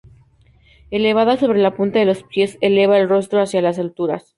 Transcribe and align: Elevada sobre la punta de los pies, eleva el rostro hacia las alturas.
Elevada 0.89 1.37
sobre 1.37 1.59
la 1.61 1.75
punta 1.75 1.99
de 1.99 2.05
los 2.05 2.23
pies, 2.23 2.57
eleva 2.61 2.97
el 2.97 3.07
rostro 3.07 3.39
hacia 3.39 3.61
las 3.61 3.77
alturas. 3.77 4.25